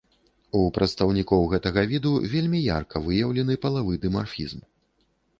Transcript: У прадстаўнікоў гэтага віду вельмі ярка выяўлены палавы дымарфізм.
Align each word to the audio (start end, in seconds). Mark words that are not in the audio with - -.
У 0.59 0.59
прадстаўнікоў 0.75 1.43
гэтага 1.51 1.83
віду 1.91 2.13
вельмі 2.31 2.61
ярка 2.77 3.01
выяўлены 3.07 3.57
палавы 3.67 3.93
дымарфізм. 4.07 4.65